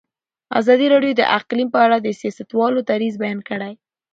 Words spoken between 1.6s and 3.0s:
په اړه د سیاستوالو